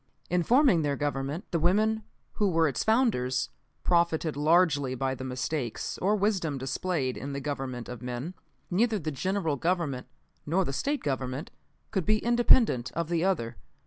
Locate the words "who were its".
2.31-2.83